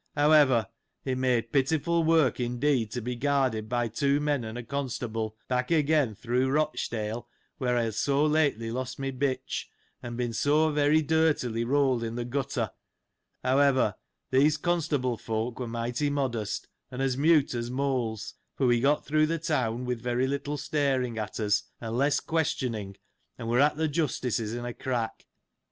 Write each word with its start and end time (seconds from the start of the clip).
However, 0.15 0.67
it 1.05 1.15
made 1.19 1.51
pitiful 1.51 2.03
work 2.03 2.39
indeed, 2.39 2.89
to 2.93 3.01
be 3.01 3.15
guarded 3.15 3.69
by 3.69 3.87
two 3.87 4.19
men, 4.19 4.43
and 4.43 4.57
a 4.57 4.63
constable, 4.63 5.37
back 5.47 5.69
again, 5.69 6.15
through 6.15 6.47
Eochdale, 6.47 7.25
where 7.59 7.77
I 7.77 7.83
had 7.83 7.93
so 7.93 8.25
lately 8.25 8.71
lost 8.71 8.97
my 8.97 9.11
bitch, 9.11 9.65
and 10.01 10.17
been 10.17 10.33
so 10.33 10.71
very 10.71 11.03
dirtily 11.03 11.63
rolled 11.63 12.03
in 12.03 12.15
the 12.15 12.25
gutter! 12.25 12.71
However, 13.43 13.93
these 14.31 14.57
constable 14.57 15.17
folk 15.17 15.59
were 15.59 15.67
mighty 15.67 16.09
modest, 16.09 16.67
and 16.89 16.99
as 16.99 17.15
mute 17.15 17.53
as 17.53 17.69
moles; 17.69 18.33
for 18.55 18.65
we 18.65 18.79
got 18.79 19.05
through 19.05 19.27
the 19.27 19.37
town, 19.37 19.85
with 19.85 20.01
very 20.01 20.25
little 20.27 20.57
staring 20.57 21.19
at 21.19 21.39
us, 21.39 21.61
and 21.79 21.95
less 21.95 22.19
questioning, 22.19 22.97
and 23.37 23.47
were 23.49 23.59
at 23.59 23.77
th' 23.77 23.91
Justice's 23.91 24.55
in 24.55 24.65
a 24.65 24.73
crack. 24.73 25.27